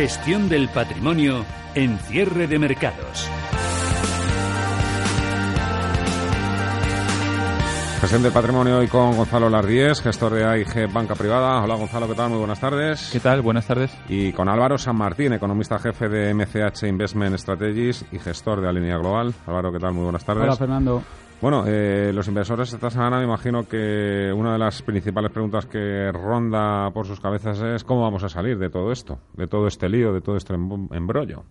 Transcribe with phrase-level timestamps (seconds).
[0.00, 3.28] Gestión del patrimonio en cierre de mercados.
[8.00, 11.62] Gestión del patrimonio hoy con Gonzalo Lardíez, gestor de AIG Banca Privada.
[11.62, 12.30] Hola Gonzalo, ¿qué tal?
[12.30, 13.10] Muy buenas tardes.
[13.12, 13.42] ¿Qué tal?
[13.42, 13.94] Buenas tardes.
[14.08, 18.96] Y con Álvaro San Martín, economista jefe de MCH Investment Strategies y gestor de Alinea
[18.96, 19.34] Global.
[19.46, 19.92] Álvaro, ¿qué tal?
[19.92, 20.44] Muy buenas tardes.
[20.44, 21.02] Hola Fernando.
[21.40, 26.12] Bueno, eh, los inversores esta semana me imagino que una de las principales preguntas que
[26.12, 29.88] ronda por sus cabezas es cómo vamos a salir de todo esto, de todo este
[29.88, 31.44] lío, de todo este embrollo.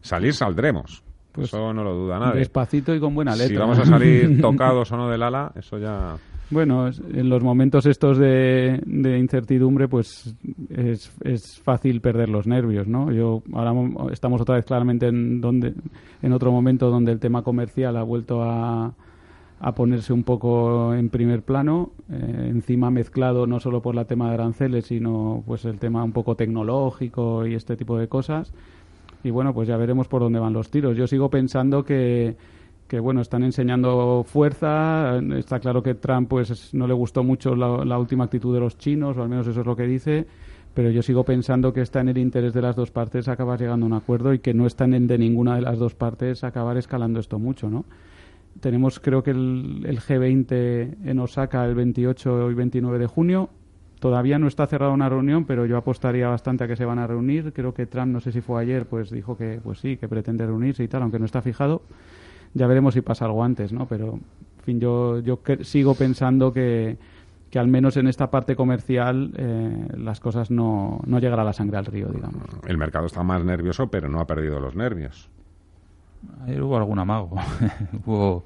[0.00, 1.02] Salir saldremos.
[1.32, 2.38] Pues eso no lo duda nadie.
[2.38, 3.48] Despacito y con buena letra.
[3.48, 6.16] Si vamos a salir tocados o no del ala, eso ya...
[6.50, 10.34] Bueno, en los momentos estos de, de incertidumbre, pues
[10.70, 13.10] es, es, fácil perder los nervios, ¿no?
[13.10, 13.72] Yo ahora
[14.12, 15.74] estamos otra vez claramente en donde,
[16.22, 18.94] en otro momento donde el tema comercial ha vuelto a,
[19.64, 24.28] a ponerse un poco en primer plano, eh, encima mezclado no solo por la tema
[24.28, 28.52] de aranceles, sino pues el tema un poco tecnológico y este tipo de cosas.
[29.22, 30.98] Y bueno, pues ya veremos por dónde van los tiros.
[30.98, 32.36] Yo sigo pensando que,
[32.88, 35.18] que bueno, están enseñando fuerza.
[35.34, 38.76] Está claro que Trump pues no le gustó mucho la, la última actitud de los
[38.76, 40.26] chinos, o al menos eso es lo que dice
[40.74, 43.86] pero yo sigo pensando que está en el interés de las dos partes acabar llegando
[43.86, 46.76] a un acuerdo y que no está en de ninguna de las dos partes acabar
[46.76, 47.84] escalando esto mucho, ¿no?
[48.60, 53.50] Tenemos creo que el, G20 en Osaka el 28 y 29 de junio.
[54.00, 57.06] Todavía no está cerrada una reunión, pero yo apostaría bastante a que se van a
[57.06, 57.52] reunir.
[57.52, 60.46] Creo que Trump, no sé si fue ayer, pues dijo que pues sí, que pretende
[60.46, 61.82] reunirse y tal, aunque no está fijado.
[62.52, 63.86] Ya veremos si pasa algo antes, ¿no?
[63.86, 66.98] Pero, en fin, yo, yo sigo pensando que,
[67.54, 71.78] que al menos en esta parte comercial eh, las cosas no, no llegará la sangre
[71.78, 72.42] al río, digamos.
[72.66, 75.30] El mercado está más nervioso, pero no ha perdido los nervios.
[76.46, 77.36] Ayer hubo algún amago.
[78.06, 78.44] hubo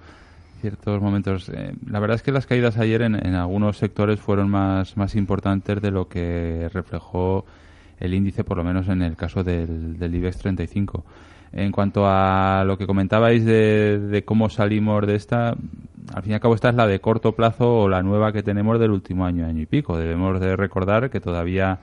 [0.61, 1.49] ciertos momentos.
[1.49, 5.81] Eh, la verdad es que las caídas ayer en, algunos sectores fueron más, más importantes
[5.81, 7.45] de lo que reflejó
[8.01, 11.05] el índice, por lo menos en el caso del, del IBEX 35.
[11.53, 15.57] En cuanto a lo que comentabais de, de, cómo salimos de esta,
[16.15, 18.43] al fin y al cabo esta es la de corto plazo o la nueva que
[18.43, 19.97] tenemos del último año, año y pico.
[19.97, 21.79] Debemos de recordar que todavía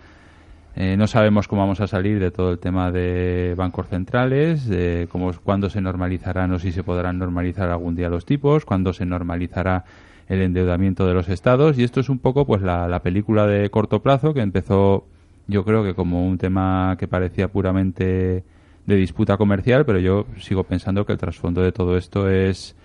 [0.76, 5.08] eh, no sabemos cómo vamos a salir de todo el tema de bancos centrales, de
[5.10, 9.06] cómo, cuándo se normalizarán o si se podrán normalizar algún día los tipos, cuándo se
[9.06, 9.86] normalizará
[10.28, 11.78] el endeudamiento de los estados.
[11.78, 15.06] Y esto es un poco pues la, la película de corto plazo que empezó
[15.48, 18.44] yo creo que como un tema que parecía puramente
[18.86, 22.76] de disputa comercial, pero yo sigo pensando que el trasfondo de todo esto es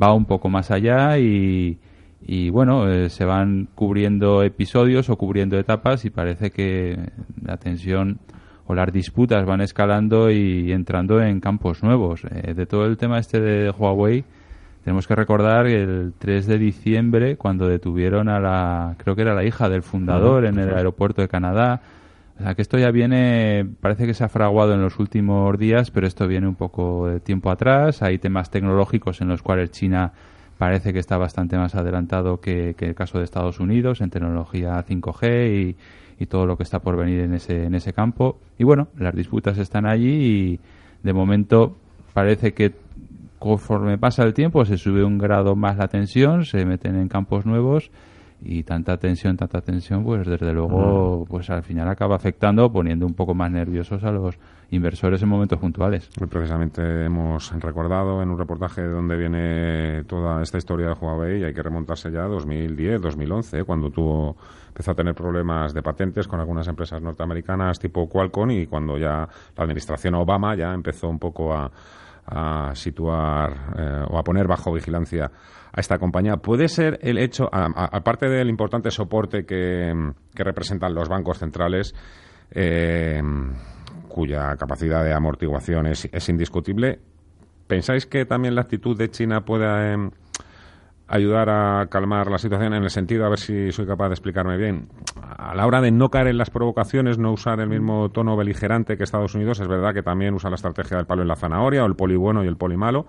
[0.00, 1.78] va un poco más allá y,
[2.20, 6.98] y bueno, eh, se van cubriendo episodios o cubriendo etapas y parece que
[7.42, 8.18] la tensión
[8.66, 12.22] o las disputas van escalando y entrando en campos nuevos.
[12.24, 14.24] Eh, de todo el tema este de Huawei,
[14.84, 19.44] tenemos que recordar el 3 de diciembre, cuando detuvieron a la, creo que era la
[19.44, 21.80] hija del fundador en el aeropuerto de Canadá.
[22.38, 25.90] O sea, que esto ya viene, parece que se ha fraguado en los últimos días,
[25.90, 28.02] pero esto viene un poco de tiempo atrás.
[28.02, 30.12] Hay temas tecnológicos en los cuales China
[30.58, 35.76] parece que está bastante más adelantado que, el caso de Estados Unidos en tecnología 5G
[36.18, 38.40] y, todo lo que está por venir en ese, en ese campo.
[38.58, 40.60] Y bueno, las disputas están allí y
[41.04, 41.76] de momento
[42.12, 42.72] parece que
[43.38, 47.46] conforme pasa el tiempo se sube un grado más la tensión, se meten en campos
[47.46, 47.92] nuevos
[48.40, 53.14] y tanta tensión, tanta tensión, pues desde luego, pues al final acaba afectando, poniendo un
[53.14, 54.38] poco más nerviosos a los
[54.70, 56.08] inversores en momentos puntuales.
[56.30, 61.44] Precisamente hemos recordado en un reportaje de dónde viene toda esta historia de Huawei, y
[61.44, 64.36] hay que remontarse ya a 2010, 2011, cuando tuvo
[64.68, 69.28] empezó a tener problemas de patentes con algunas empresas norteamericanas tipo Qualcomm y cuando ya
[69.56, 71.68] la administración Obama ya empezó un poco a,
[72.74, 75.30] situar eh, o a poner bajo vigilancia
[75.72, 76.36] a esta compañía.
[76.36, 79.92] ¿Puede ser el hecho, aparte del importante soporte que,
[80.34, 81.94] representan los bancos centrales,
[82.50, 83.22] eh,
[84.08, 86.98] cuya capacidad de amortiguación es, indiscutible,
[87.66, 90.10] ¿pensáis que también la actitud de China pueda em,
[91.06, 94.56] ayudar a calmar la situación en el sentido, a ver si soy capaz de explicarme
[94.56, 94.88] bien,
[95.36, 98.96] a la hora de no caer en las provocaciones, no usar el mismo tono beligerante
[98.96, 101.82] que Estados Unidos, es verdad que también usa la estrategia del palo en la zanahoria
[101.82, 103.06] o el poli bueno y el poli malo,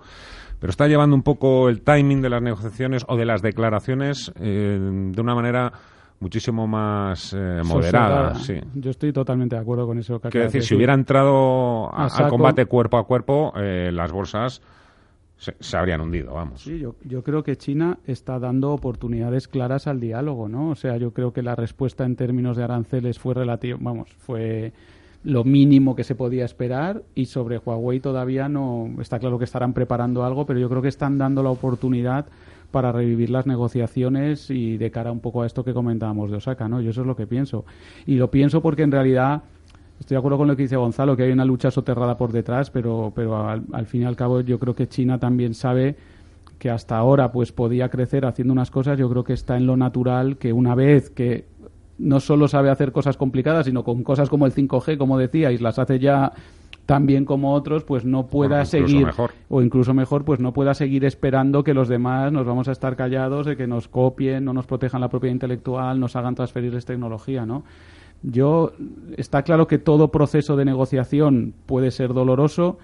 [0.58, 4.78] pero está llevando un poco el timing de las negociaciones o de las declaraciones eh,
[4.80, 5.72] de una manera
[6.20, 8.34] muchísimo más eh, moderada.
[8.34, 8.60] Sí.
[8.74, 10.20] Yo estoy totalmente de acuerdo con eso.
[10.20, 14.60] Que Quiero decir, si hubiera entrado al combate cuerpo a cuerpo, eh, las bolsas
[15.40, 16.60] se, habrían hundido, vamos.
[16.60, 20.68] Sí, yo, yo creo que China está dando oportunidades claras al diálogo, ¿no?
[20.68, 24.72] O sea, yo creo que la respuesta en términos de aranceles fue relativo, vamos, fue
[25.22, 29.72] lo mínimo que se podía esperar y sobre Huawei todavía no está claro que estarán
[29.72, 32.26] preparando algo, pero yo creo que están dando la oportunidad
[32.70, 36.68] para revivir las negociaciones y de cara un poco a esto que comentábamos de Osaka,
[36.68, 36.80] ¿no?
[36.80, 37.64] Yo eso es lo que pienso.
[38.06, 39.42] Y lo pienso porque en realidad
[40.00, 42.70] estoy de acuerdo con lo que dice Gonzalo, que hay una lucha soterrada por detrás,
[42.70, 45.96] pero, pero al, al fin y al cabo yo creo que China también sabe
[46.58, 49.76] que hasta ahora pues podía crecer haciendo unas cosas, yo creo que está en lo
[49.76, 51.46] natural que una vez que
[51.98, 55.78] no solo sabe hacer cosas complicadas, sino con cosas como el 5G, como decíais, las
[55.78, 56.32] hace ya
[56.86, 59.08] tan bien como otros, pues no pueda seguir,
[59.48, 62.96] o incluso mejor, pues no pueda seguir esperando que los demás nos vamos a estar
[62.96, 67.46] callados, de que nos copien, no nos protejan la propiedad intelectual, nos hagan transferirles tecnología,
[67.46, 67.62] ¿no?
[68.22, 68.72] Yo,
[69.16, 72.78] está claro que todo proceso de negociación puede ser doloroso.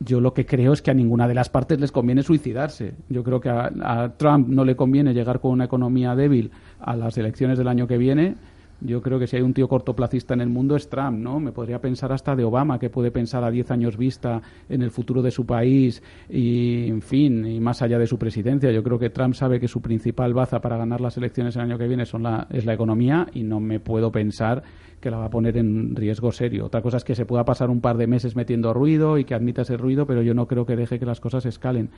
[0.00, 2.94] Yo lo que creo es que a ninguna de las partes les conviene suicidarse.
[3.08, 6.50] Yo creo que a Trump no le conviene llegar con una economía débil
[6.80, 8.36] a las elecciones del año que viene
[8.80, 11.40] yo creo que si hay un tío cortoplacista en el mundo es Trump, ¿no?
[11.40, 14.90] Me podría pensar hasta de Obama, que puede pensar a 10 años vista en el
[14.90, 18.70] futuro de su país y, en fin, y más allá de su presidencia.
[18.70, 21.78] Yo creo que Trump sabe que su principal baza para ganar las elecciones el año
[21.78, 24.62] que viene son la, es la economía y no me puedo pensar
[25.00, 26.66] que la va a poner en riesgo serio.
[26.66, 29.34] Otra cosa es que se pueda pasar un par de meses metiendo ruido y que
[29.34, 31.90] admita ese ruido, pero yo no creo que deje que las cosas escalen.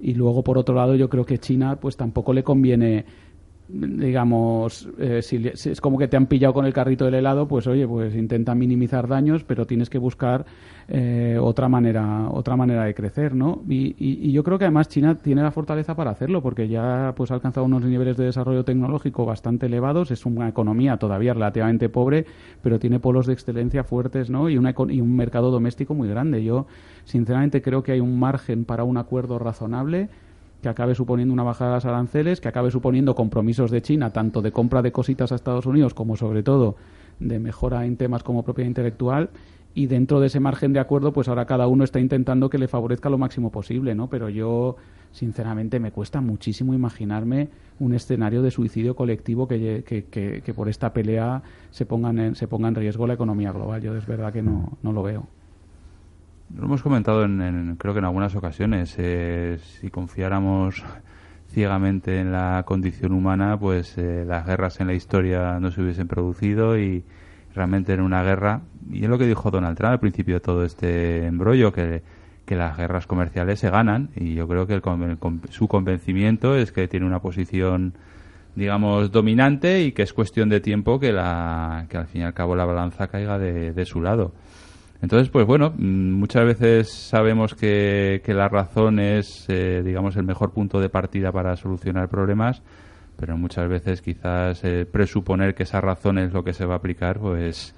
[0.00, 3.04] Y luego, por otro lado, yo creo que China pues tampoco le conviene
[3.72, 7.66] digamos, eh, si, es como que te han pillado con el carrito del helado, pues
[7.66, 10.44] oye, pues intenta minimizar daños, pero tienes que buscar
[10.88, 13.62] eh, otra manera, otra manera de crecer, ¿no?
[13.68, 17.30] Y, y, yo creo que además China tiene la fortaleza para hacerlo, porque ya pues
[17.30, 22.26] ha alcanzado unos niveles de desarrollo tecnológico bastante elevados, es una economía todavía relativamente pobre,
[22.62, 24.48] pero tiene polos de excelencia fuertes, ¿no?
[24.48, 26.42] Y, una, y un mercado doméstico muy grande.
[26.42, 26.66] Yo,
[27.04, 30.08] sinceramente, creo que hay un margen para un acuerdo razonable
[30.62, 34.42] que acabe suponiendo una bajada de las aranceles, que acabe suponiendo compromisos de China, tanto
[34.42, 36.76] de compra de cositas a Estados Unidos como sobre todo
[37.18, 39.30] de mejora en temas como propiedad intelectual.
[39.72, 42.66] Y dentro de ese margen de acuerdo, pues ahora cada uno está intentando que le
[42.66, 44.10] favorezca lo máximo posible, ¿no?
[44.10, 44.76] Pero yo,
[45.12, 50.04] sinceramente, me cuesta muchísimo imaginarme un escenario de suicidio colectivo que, que,
[50.42, 53.80] que, por esta pelea se, pongan en, se ponga en riesgo la economía global.
[53.80, 55.28] Yo es verdad que no, no lo veo.
[56.56, 58.94] Lo hemos comentado en, creo que en algunas ocasiones.
[58.98, 60.82] Eh, si confiáramos
[61.52, 66.08] ciegamente en la condición humana, pues eh, las guerras en la historia no se hubiesen
[66.08, 67.04] producido y
[67.54, 70.64] realmente en una guerra, y es lo que dijo Donald Trump al principio de todo
[70.64, 72.02] este embrollo, que,
[72.44, 74.80] que las guerras comerciales se ganan y yo creo que
[75.50, 77.94] su convencimiento es que tiene una posición
[78.54, 82.34] digamos dominante y que es cuestión de tiempo que la que al fin y al
[82.34, 84.32] cabo la balanza caiga de, de su lado.
[85.02, 90.52] Entonces, pues bueno, mm, muchas veces sabemos que, la razón es, eh, digamos, el mejor
[90.52, 92.62] punto de partida para solucionar problemas,
[93.16, 96.78] pero muchas veces quizás eh, presuponer que esa razón es lo que se va a
[96.78, 97.74] aplicar, pues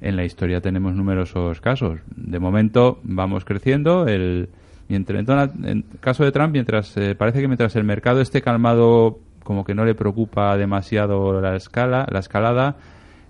[0.00, 2.00] en la historia tenemos numerosos casos.
[2.14, 4.06] De momento vamos creciendo.
[4.06, 4.48] El,
[4.88, 9.18] mientras, en el caso de Trump, mientras eh, parece que mientras el mercado esté calmado,
[9.42, 12.76] como que no le preocupa demasiado la escala, la escalada,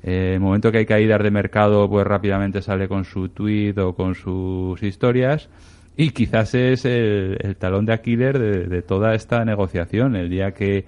[0.02, 3.94] eh, el momento que hay caídas de mercado, pues rápidamente sale con su tweet o
[3.94, 5.48] con sus historias.
[5.96, 10.14] Y quizás es el, talón de Aquiles de, toda esta negociación.
[10.14, 10.84] El día que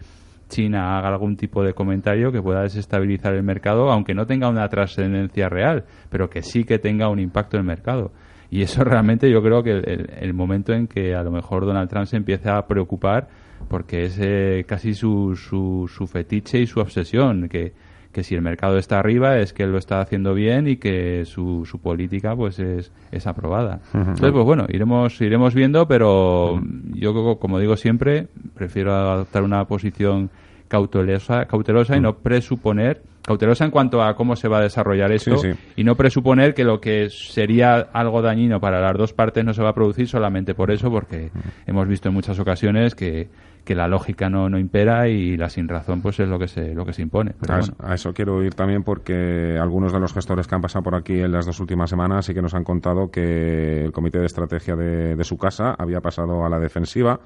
[0.48, 4.68] China haga algún tipo de comentario que pueda desestabilizar el mercado, aunque no tenga una
[4.68, 8.12] trascendencia real, pero que sí que tenga un impacto en el mercado.
[8.50, 11.88] Y eso realmente yo creo que el, el momento en que a lo mejor Donald
[11.88, 13.28] Trump se empieza a preocupar
[13.66, 17.72] porque es eh, casi su, su, su fetiche y su obsesión, que
[18.12, 21.66] que si el mercado está arriba es que lo está haciendo bien y que su,
[21.66, 23.80] su política pues es, es aprobada.
[23.92, 26.60] Entonces, pues bueno, iremos, iremos viendo, pero
[26.94, 30.30] yo como digo siempre, prefiero adoptar una posición
[30.68, 35.36] cautelosa, cautelosa y no presuponer cautelosa en cuanto a cómo se va a desarrollar esto
[35.76, 39.62] y no presuponer que lo que sería algo dañino para las dos partes no se
[39.62, 41.30] va a producir solamente por eso, porque
[41.66, 43.28] hemos visto en muchas ocasiones que
[43.68, 46.74] que la lógica no, no impera y la sin razón pues es lo que se,
[46.74, 47.34] lo que se impone.
[47.80, 51.20] a, eso, quiero ir también porque algunos de los gestores que han pasado por aquí
[51.20, 54.74] en las dos últimas semanas sí que nos han contado que el comité de estrategia
[54.74, 57.20] de, su casa había pasado a la defensiva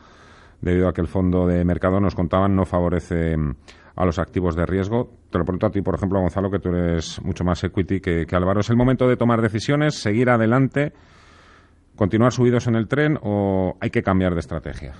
[0.61, 3.37] debido a que el fondo de mercado nos contaban no favorece
[3.94, 5.11] a los activos de riesgo.
[5.30, 8.26] Te lo pregunto a ti, por ejemplo, Gonzalo, que tú eres mucho más equity que,
[8.32, 8.61] Álvaro.
[8.61, 10.92] ¿Es el momento de tomar decisiones, seguir adelante,
[11.96, 14.94] continuar subidos en el tren o hay que cambiar de estrategia?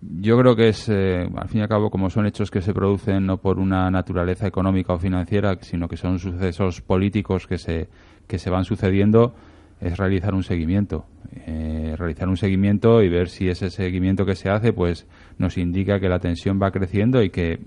[0.00, 2.72] yo creo que es, eh, al fin y al cabo, como son hechos que se
[2.72, 7.88] producen no por una naturaleza económica o financiera, sino que son sucesos políticos que se,
[8.26, 9.34] que se van sucediendo,
[9.80, 11.06] es realizar un seguimiento.
[11.46, 15.06] Eh, realizar un seguimiento y ver si ese seguimiento que se hace pues
[15.38, 17.58] nos indica que la tensión va creciendo y que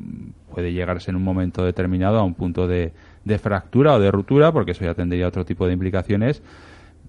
[0.54, 2.94] puede llegarse en un momento determinado a un punto de,
[3.26, 6.42] de fractura o de ruptura, porque eso ya tendría otro tipo de implicaciones.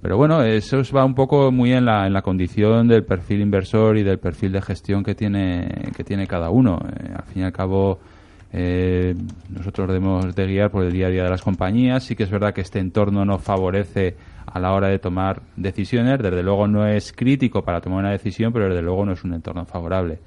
[0.00, 3.99] Pero bueno, eso va un poco muy en la, en la condición del perfil inversor
[3.99, 6.79] y del perfil de gestión que tiene, que tiene cada uno.
[6.85, 7.99] Eh, al fin y al cabo,
[8.53, 9.15] eh,
[9.50, 12.05] nosotros debemos de guiar por el día a día de las compañías.
[12.05, 14.15] Sí que es verdad que este entorno no favorece
[14.47, 16.21] a la hora de tomar decisiones.
[16.21, 19.35] Desde luego no es crítico para tomar una decisión, pero desde luego no es un
[19.35, 20.21] entorno favorable.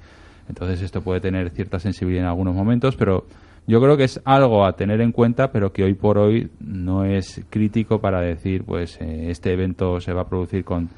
[0.52, 3.24] Entonces esto puede tener cierta sensibilidad en algunos momentos, pero
[3.66, 7.06] yo creo que es algo a tener en cuenta, pero que hoy por hoy no
[7.06, 10.90] es crítico para decir, pues eh, este evento se va a producir con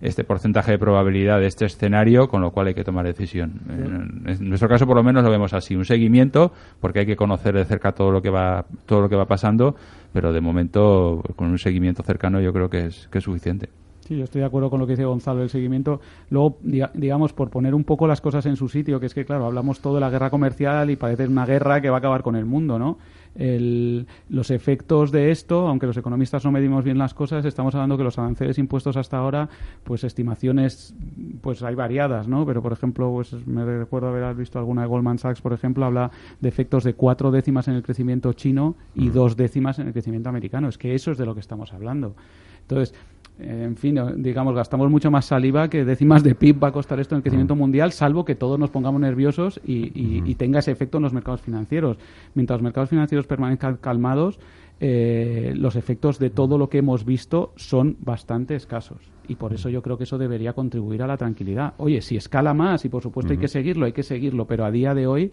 [0.00, 3.60] este porcentaje de probabilidad de este escenario, con lo cual hay que tomar decisión.
[3.68, 7.54] En, nuestro caso, por lo menos, lo vemos así, un seguimiento, porque hay que conocer
[7.54, 9.76] de cerca todo lo que va todo lo que va pasando,
[10.14, 13.68] pero de momento con un seguimiento cercano yo creo que es que es suficiente.
[14.06, 16.00] Sí, yo estoy de acuerdo con lo que dice Gonzalo, el seguimiento.
[16.30, 19.46] Luego, digamos, por poner un poco las cosas en su sitio, que es que, claro,
[19.46, 22.34] hablamos todo de la guerra comercial y parece una guerra que va a acabar con
[22.36, 22.98] el mundo, ¿no?
[23.34, 28.04] los efectos de esto, aunque los economistas no medimos bien las cosas, estamos hablando que
[28.04, 29.48] los aranceles impuestos hasta ahora,
[29.84, 30.94] pues estimaciones,
[31.40, 32.44] pues hay variadas, ¿no?
[32.44, 36.10] Pero, por ejemplo, pues me recuerdo haber visto alguna de Goldman Sachs, por ejemplo, habla
[36.40, 40.28] de efectos de cuatro décimas en el crecimiento chino y dos décimas en el crecimiento
[40.28, 40.68] americano.
[40.68, 42.14] Es que eso es de lo que estamos hablando.
[42.60, 42.94] Entonces,
[43.38, 47.14] en fin, digamos, gastamos mucho más saliva que décimas de PIB va a costar esto
[47.14, 51.04] en el crecimiento mundial, salvo que todos nos pongamos nerviosos y, tenga ese efecto en
[51.04, 51.96] los mercados financieros.
[52.34, 54.38] Mientras los mercados financieros permanezcan calmados,
[54.80, 58.98] eh, los efectos de todo lo que hemos visto son bastante escasos.
[59.28, 61.74] Y por eso yo creo que eso debería contribuir a la tranquilidad.
[61.78, 64.70] Oye, si escala más, y por supuesto hay que seguirlo, hay que seguirlo, pero a
[64.70, 65.32] día de hoy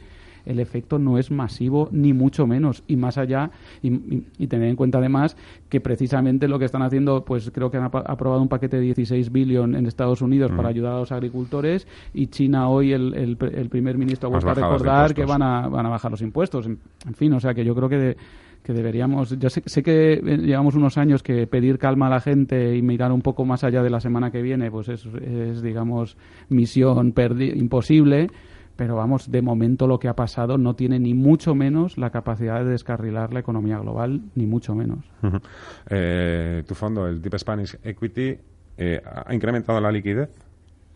[0.50, 2.84] el efecto no es masivo ni mucho menos.
[2.88, 3.52] Y más allá
[3.82, 5.38] y, tener en cuenta además
[5.70, 9.32] que precisamente lo que están haciendo pues creo que han aprobado un paquete de 16
[9.32, 13.98] billones en Estados Unidos para ayudar a los agricultores y China hoy el, el, primer
[13.98, 16.66] ministro ha vuelto a recordar que van a, van a bajar los impuestos.
[16.66, 16.80] En,
[17.14, 18.18] fin o sea que yo creo que
[18.64, 22.76] que deberíamos, yo sé, sé, que llevamos unos años que pedir calma a la gente
[22.76, 26.18] y mirar un poco más allá de la semana que viene, pues es, es digamos,
[26.50, 27.14] misión
[27.56, 28.30] imposible,
[28.80, 32.64] pero vamos, de momento lo que ha pasado no tiene ni mucho menos la capacidad
[32.64, 35.00] de descarrilar la economía global, ni mucho menos.
[35.90, 38.38] Eh, tu fondo, el Deep Spanish Equity,
[38.78, 40.30] eh, ¿ha incrementado la liquidez?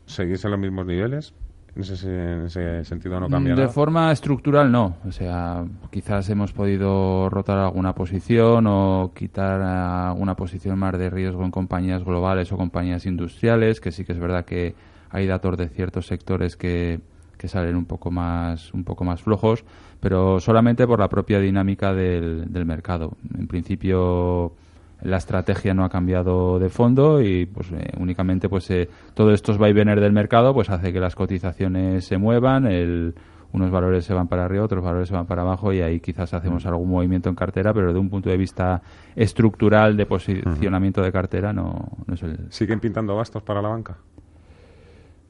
[0.05, 1.33] ¿Seguís en los mismos niveles?
[1.75, 4.95] En ese, sentido no cambia De forma estructural no.
[5.05, 11.43] O sea, quizás hemos podido rotar alguna posición o quitar alguna posición más de riesgo
[11.43, 14.73] en compañías globales o compañías industriales, que sí que es verdad que
[15.09, 17.01] hay datos de ciertos sectores que
[17.43, 19.65] que salen un poco más un poco más flojos,
[19.99, 23.17] pero solamente por la propia dinámica del, del mercado.
[23.37, 24.53] En principio
[25.01, 29.57] la estrategia no ha cambiado de fondo y pues eh, únicamente pues eh, todos estos
[29.57, 33.13] vaivenes del mercado pues hace que las cotizaciones se muevan, el,
[33.51, 36.33] unos valores se van para arriba, otros valores se van para abajo y ahí quizás
[36.33, 38.81] hacemos algún movimiento en cartera, pero de un punto de vista
[39.17, 42.49] estructural de posicionamiento de cartera no, no es el...
[42.53, 43.97] ¿Siguen pintando bastos para la banca?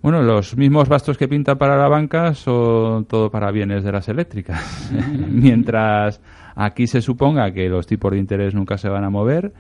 [0.03, 4.10] Bueno, los mismos bastos que pintan para la banca son todo para bienes de las
[4.10, 4.91] eléctricas.
[5.29, 6.19] Mientras
[6.55, 9.53] aquí se suponga que los tipos de interés nunca se van a mover,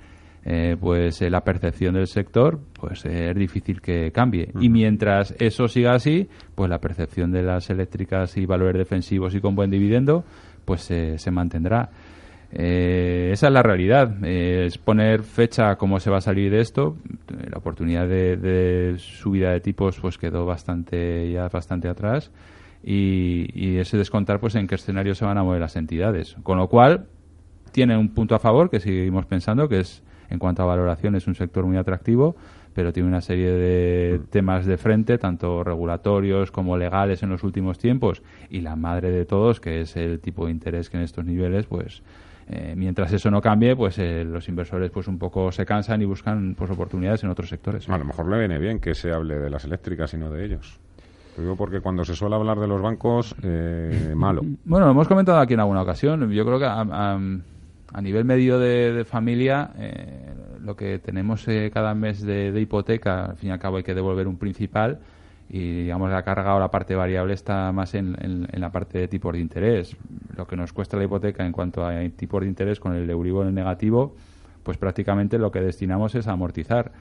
[0.43, 4.49] eh, pues eh, la percepción del sector pues eh, es difícil que cambie.
[4.59, 9.39] Y mientras eso siga así, pues la percepción de las eléctricas y valores defensivos y
[9.39, 10.25] con buen dividendo,
[10.65, 11.89] pues se mantendrá.
[12.55, 14.15] Eh, esa es la realidad.
[14.23, 16.97] Eh, es poner fecha cómo se va a salir de esto.
[17.49, 22.31] La oportunidad de, subida de tipos pues quedó bastante ya bastante atrás
[22.83, 26.35] y, y, ese descontar pues en qué escenario se van a mover las entidades.
[26.43, 27.07] Con lo cual
[27.71, 31.27] tiene un punto a favor que seguimos pensando que es en cuanto a valoración es
[31.27, 32.35] un sector muy atractivo
[32.73, 37.77] pero tiene una serie de temas de frente, tanto regulatorios como legales en los últimos
[37.77, 41.25] tiempos, y la madre de todos, que es el tipo de interés que en estos
[41.25, 42.01] niveles, pues
[42.49, 46.05] eh, mientras eso no cambie, pues eh, los inversores pues un poco se cansan y
[46.05, 47.87] buscan pues oportunidades en otros sectores.
[47.89, 50.45] A lo mejor le viene bien que se hable de las eléctricas y no de
[50.45, 50.79] ellos.
[51.37, 54.41] Lo digo porque cuando se suele hablar de los bancos, eh, malo.
[54.65, 56.31] Bueno, lo hemos comentado aquí en alguna ocasión.
[56.31, 59.71] Yo creo que a, nivel medio de, familia,
[60.61, 63.93] lo que tenemos cada mes de, de, hipoteca, al fin y al cabo hay que
[63.93, 64.99] devolver un principal
[65.53, 69.07] y digamos la carga o la parte variable está más en, en, la parte de
[69.07, 69.95] tipos de interés.
[70.35, 73.45] Lo que nos cuesta la hipoteca en cuanto a tipos de interés con el Euribor
[73.45, 74.15] en negativo,
[74.63, 76.91] pues prácticamente lo que destinamos es a amortizar.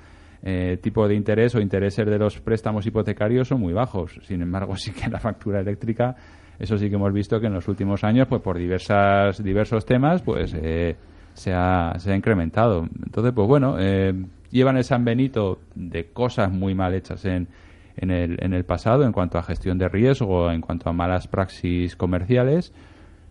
[0.42, 4.20] eh, tipo de interés o intereses de los préstamos hipotecarios son muy bajos.
[4.24, 6.14] Sin embargo, sí que la factura eléctrica,
[6.58, 10.20] eso sí que hemos visto que en los últimos años, pues por diversas, diversos temas,
[10.20, 10.94] pues eh,
[11.32, 12.86] se, ha, se ha incrementado.
[13.02, 14.12] Entonces, pues bueno, eh,
[14.50, 17.48] llevan el San Benito de cosas muy mal hechas en,
[17.96, 21.28] en, el, en el pasado en cuanto a gestión de riesgo, en cuanto a malas
[21.28, 22.72] praxis comerciales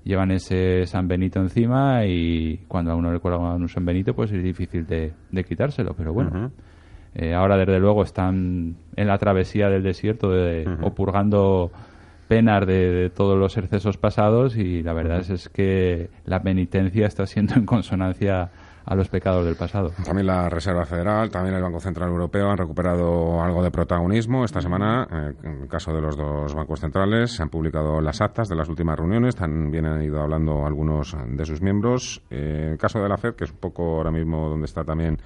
[0.03, 4.31] llevan ese San Benito encima y cuando a uno le cuelga un San Benito pues
[4.31, 5.13] es difícil de,
[5.47, 6.51] quitárselo, pero bueno.
[7.13, 11.71] Eh, ahora desde luego están en la travesía del desierto de, o purgando
[12.27, 17.55] penas de, todos los excesos pasados y la verdad es que la penitencia está siendo
[17.55, 18.49] en consonancia
[18.85, 19.91] a los pecados del pasado.
[20.03, 24.43] También la Reserva Federal, también el Banco Central Europeo han recuperado algo de protagonismo.
[24.43, 28.21] Esta semana, eh, en el caso de los dos bancos centrales, se han publicado las
[28.21, 32.21] actas de las últimas reuniones, también han ido hablando algunos de sus miembros.
[32.29, 34.83] Eh, en el caso de la FED, que es un poco ahora mismo donde está
[34.83, 35.17] también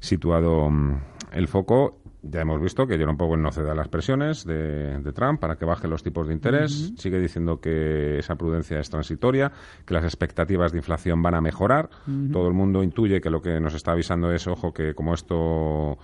[0.00, 1.00] situado mm,
[1.32, 1.98] el foco,
[2.30, 5.64] ya hemos visto que un poco no cede a las presiones de, Trump para que
[5.64, 6.92] baje los tipos de interés.
[6.96, 9.52] Sigue diciendo que esa prudencia es transitoria,
[9.84, 11.90] que las expectativas de inflación van a mejorar.
[12.32, 15.98] Todo el mundo intuye que lo que nos está avisando es, ojo, que como esto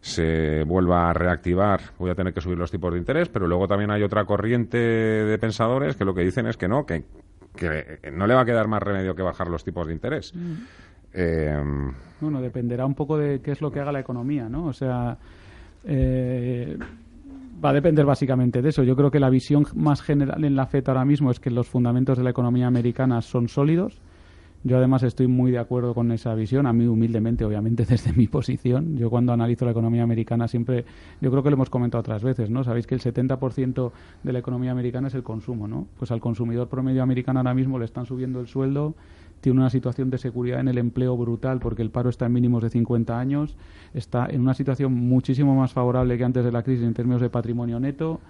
[0.00, 3.68] se vuelva a reactivar, voy a tener que subir los tipos de interés, pero luego
[3.68, 7.04] también hay otra corriente de pensadores que lo que dicen es que no, que,
[8.12, 10.34] no le va a quedar más remedio que bajar los tipos de interés.
[11.14, 11.56] Eh,
[12.20, 14.66] bueno, dependerá un poco de qué es lo que haga la economía, ¿no?
[14.66, 15.18] O sea,
[15.84, 16.76] eh,
[17.64, 18.82] va a depender básicamente de eso.
[18.82, 21.68] Yo creo que la visión más general en la FED ahora mismo es que los
[21.68, 24.00] fundamentos de la economía americana son sólidos.
[24.64, 28.28] Yo además estoy muy de acuerdo con esa visión, a mí humildemente, obviamente, desde mi
[28.28, 28.96] posición.
[28.96, 30.84] Yo cuando analizo la economía americana siempre,
[31.20, 32.62] yo creo que lo hemos comentado otras veces, ¿no?
[32.62, 35.88] Sabéis que el 70% de la economía americana es el consumo, ¿no?
[35.98, 38.94] Pues al consumidor promedio americano ahora mismo le están subiendo el sueldo,
[39.42, 42.62] tiene una situación de seguridad en el empleo brutal porque el paro está en mínimos
[42.62, 43.56] de 50 años,
[43.92, 47.28] está en una situación muchísimo más favorable que antes de la crisis en términos de
[47.28, 48.20] patrimonio neto,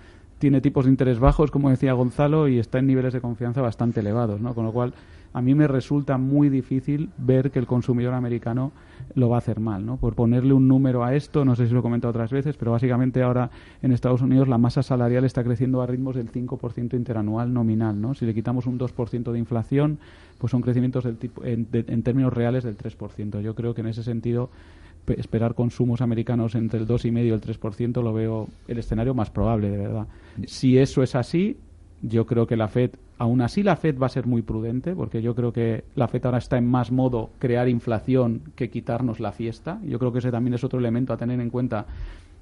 [0.43, 4.01] tiene tipos de interés bajos, como decía Gonzalo, y está en niveles de confianza bastante
[4.01, 4.57] elevados, ¿no?
[4.57, 4.93] Con lo cual,
[5.33, 8.73] a mí me resulta muy difícil ver que el consumidor americano
[9.15, 9.99] lo va a hacer mal, ¿no?
[9.99, 12.73] Por ponerle un número a esto, no sé si lo he comentado otras veces, pero
[12.73, 13.51] básicamente ahora
[13.83, 18.13] en Estados Unidos la masa salarial está creciendo a ritmos del 5% interanual nominal, ¿no?
[18.15, 20.01] Si le quitamos un 2% de inflación,
[20.39, 23.43] pues son crecimientos del tipo, en, en términos reales del 3%.
[23.43, 24.51] Yo creo que en ese sentido
[25.09, 29.71] esperar consumos americanos entre el 2,5 y el 3% lo veo el escenario más probable,
[29.71, 30.07] de verdad.
[30.47, 31.57] Si eso es así,
[32.03, 35.23] yo creo que la Fed, aún así la Fed va a ser muy prudente, porque
[35.23, 39.33] yo creo que la Fed ahora está en más modo crear inflación que quitarnos la
[39.33, 39.81] fiesta.
[39.85, 41.87] Yo creo que ese también es otro elemento a tener en cuenta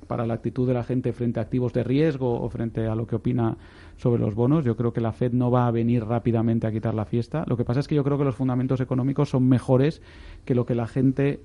[0.07, 3.07] para la actitud de la gente frente a activos de riesgo o frente a lo
[3.07, 3.57] que opina
[3.96, 4.64] sobre los bonos.
[4.64, 7.44] Yo creo que la Fed no va a venir rápidamente a quitar la fiesta.
[7.46, 10.03] Lo que pasa es que yo creo que los fundamentos económicos son mejores
[10.44, 11.40] que lo que la gente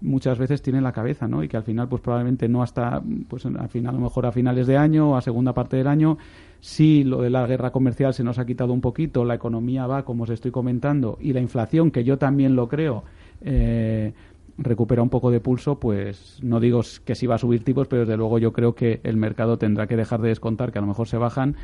[0.00, 1.42] muchas veces tiene en la cabeza, ¿no?
[1.42, 4.32] Y que al final, pues probablemente no hasta, pues al final, a lo mejor a
[4.32, 6.18] finales de año o a segunda parte del año,
[6.60, 10.04] si lo de la guerra comercial se nos ha quitado un poquito, la economía va,
[10.04, 13.04] como os estoy comentando, y la inflación, que yo también lo creo,
[13.40, 14.12] eh,
[14.58, 18.02] recupera un poco de pulso, pues no digo que sí va a subir tipos, pero
[18.02, 20.88] desde luego yo creo que el mercado tendrá que dejar de descontar que a lo
[20.88, 21.56] mejor se bajan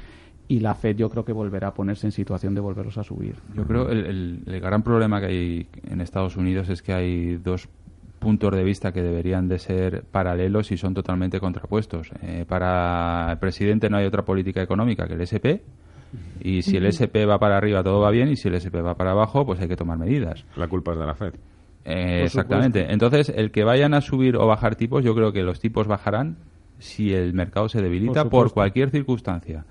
[0.47, 3.37] y la Fed yo creo que volverá a ponerse en situación de volverlos a subir.
[3.55, 7.69] Yo creo el, el gran problema que hay en Estados Unidos es que hay dos
[8.25, 12.11] puntos de vista que deberían de ser paralelos y son totalmente contrapuestos.
[12.23, 15.63] Eh, para el presidente no hay otra política económica que el SP
[16.41, 18.95] y si el SP va para arriba todo va bien y si el SP va
[18.95, 20.45] para abajo pues hay que tomar medidas.
[20.57, 21.35] La culpa es de la Fed.
[21.85, 22.91] Eh, exactamente.
[22.91, 26.39] Entonces, el que vayan a subir o bajar tipos, yo creo que los tipos bajarán
[26.79, 29.67] si el mercado se debilita por cualquier circunstancia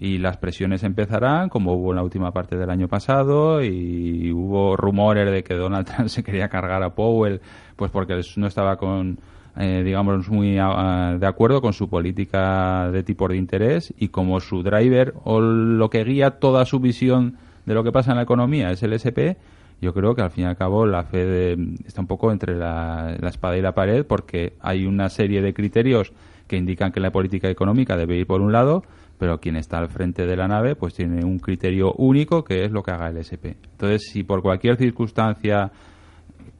[0.00, 4.74] y las presiones empezarán, como hubo en la última parte del año pasado, y hubo
[4.74, 7.42] rumores de que Donald Trump se quería cargar a Powell,
[7.76, 9.18] pues porque no estaba con,
[9.58, 14.62] eh, digamos, muy de acuerdo con su política de tipo de interés, y como su
[14.62, 17.36] driver o lo que guía toda su visión
[17.66, 19.36] de lo que pasa en la economía es el SP,
[19.82, 23.16] yo creo que al fin y al cabo la Fed está un poco entre la
[23.22, 26.14] espada y la pared, porque hay una serie de criterios
[26.46, 28.82] que indican que la política económica debe ir por un lado,
[29.20, 32.72] pero quien está al frente de la nave pues tiene un criterio único que es
[32.72, 33.60] lo que haga el SP.
[33.72, 35.70] Entonces, si por cualquier circunstancia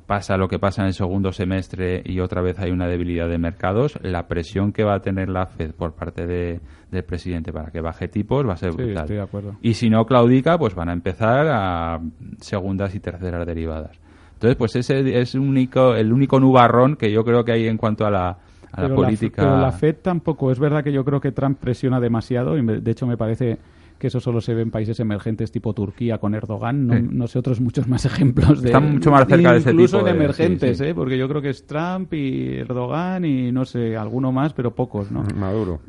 [0.06, 3.38] pasa lo que pasa en el segundo semestre y otra vez hay una debilidad de
[3.38, 7.70] mercados, la presión que va a tener la Fed por parte de, del presidente para
[7.70, 9.04] que baje tipos va a ser brutal.
[9.04, 9.56] Estoy de acuerdo.
[9.62, 11.98] Y si no claudica, pues van a empezar a
[12.40, 13.98] segundas y terceras derivadas.
[14.34, 18.04] Entonces, pues ese es único, el único nubarrón que yo creo que hay en cuanto
[18.04, 18.38] a la,
[18.76, 19.42] la política.
[19.42, 20.50] pero la FED tampoco.
[20.50, 23.58] Es verdad que yo creo que Trump presiona demasiado y de hecho me parece
[24.00, 27.10] que eso solo se ve en países emergentes tipo Turquía con Erdogan.
[27.12, 28.70] No, sé otros muchos más ejemplos de.
[28.70, 29.82] Están mucho más cerca de ese tipo.
[29.82, 30.94] Incluso en emergentes, ¿eh?
[30.94, 35.12] porque yo creo que es Trump y Erdogan y no sé, alguno más, pero pocos,
[35.12, 35.22] ¿no?
[35.36, 35.80] Maduro.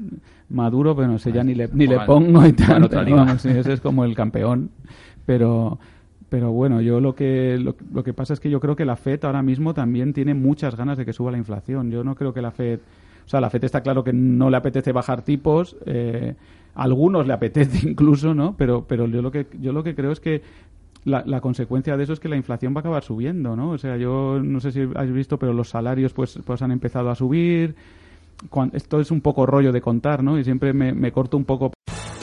[0.49, 2.89] Maduro, pero no sé, ya ni le, ni le pongo y tal.
[3.33, 4.69] ese es como el campeón.
[5.25, 5.79] Pero
[6.31, 9.25] pero bueno, yo lo que, lo, que pasa es que yo creo que la FED
[9.25, 11.91] ahora mismo también tiene muchas ganas de que suba la inflación.
[11.91, 12.79] Yo no creo que la FED,
[13.25, 16.35] o sea, la FED está claro que no le apetece bajar tipos, eh,
[16.73, 18.55] a algunos le apetece incluso, ¿no?
[18.57, 20.41] Pero, pero yo lo que yo lo que creo es que
[21.03, 23.71] la, la, consecuencia de eso es que la inflación va a acabar subiendo, ¿no?
[23.71, 27.09] O sea, yo no sé si has visto, pero los salarios pues, pues han empezado
[27.09, 27.75] a subir.
[28.71, 30.39] esto es un poco rollo de contar, ¿no?
[30.39, 31.73] Y siempre me corto un poco.